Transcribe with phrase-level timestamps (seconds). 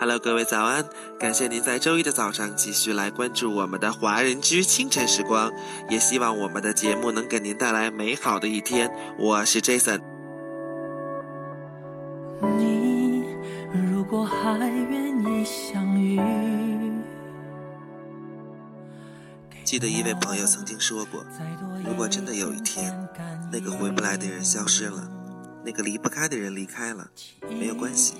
[0.00, 0.82] Hello，各位早安！
[1.18, 5.52] 感谢您在周一的早上继续来关注我们的华人居清晨时光，
[5.90, 8.90] 也希望我们的节目能给您带来美好的一天。
[9.18, 10.00] 我是 Jason。
[12.56, 13.26] 你
[13.74, 16.18] 如果还愿意相遇，
[19.64, 21.22] 记得一位朋友曾经说过，
[21.84, 23.06] 如果真的有一天，
[23.52, 25.06] 那个回不来的人消失了，
[25.62, 27.06] 那个离不开的人离开了，
[27.50, 28.14] 没有关系。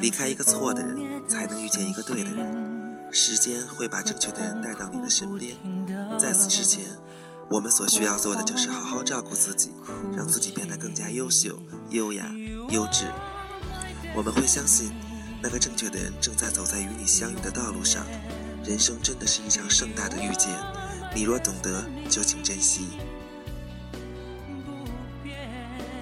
[0.00, 3.08] 离开一个错的人，才能遇见一个对的人。
[3.12, 5.56] 时间会把正确的人带到你的身边。
[6.18, 6.84] 在此之前，
[7.48, 9.72] 我们所需要做的就是好好照顾自己，
[10.16, 11.58] 让自己变得更加优秀、
[11.90, 12.30] 优雅、
[12.70, 13.04] 优质。
[14.14, 14.92] 我们会相信，
[15.42, 18.04] 那个正确的人正在走在与你相遇的道路上。
[18.64, 20.50] 人生真的是一场盛大的遇见，
[21.14, 22.88] 你若懂得，就请珍惜。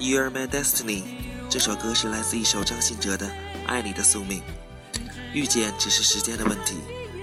[0.00, 1.02] You are my destiny。
[1.54, 3.30] 这首歌是来自一首张信哲的。
[3.68, 4.42] 爱你的宿命，
[5.32, 6.74] 遇见只是时间的问题，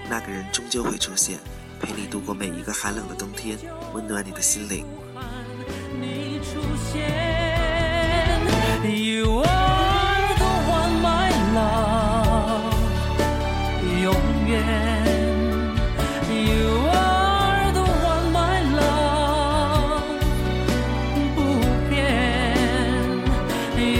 [0.09, 1.37] 那个人终究会出现，
[1.81, 3.57] 陪你度过每一个寒冷的冬天，
[3.93, 4.85] 温暖你的心灵。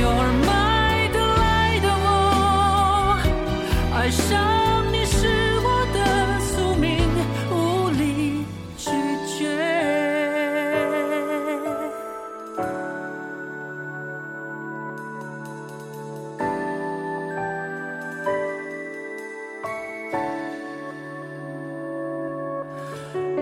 [0.02, 0.50] 用而买
[1.10, 2.08] 得来的我，
[3.96, 4.30] 爱上
[4.92, 5.28] 你是
[5.64, 5.98] 我的
[6.40, 6.90] 宿命，
[7.52, 7.54] 无
[7.90, 8.02] 力
[8.78, 8.90] 拒
[9.28, 9.40] 绝。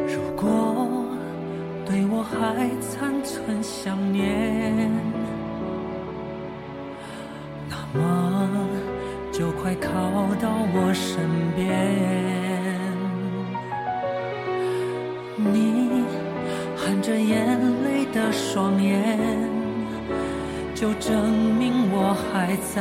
[0.08, 0.46] 如果
[1.86, 4.90] 对我还残存想念，
[7.94, 8.50] 么
[9.32, 9.90] 就快靠
[10.42, 11.60] 到我身边。
[15.38, 16.04] 你
[16.76, 19.18] 含着眼泪的双眼，
[20.76, 22.78] 就证明我还在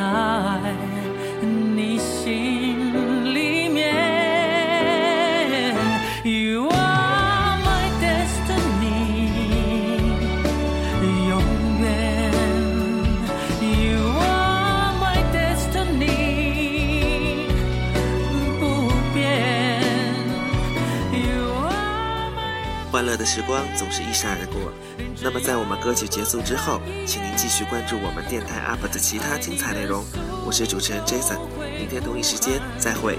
[1.50, 3.47] 你心里。
[22.98, 24.72] 欢乐的时光总是一闪而过，
[25.22, 30.04] 那么在我们歌曲结束之后，请您继续关注我们电台 UP 的其他精彩内容。
[30.44, 31.38] 我是主持人 Jason，
[31.78, 33.16] 明天同一时间再会。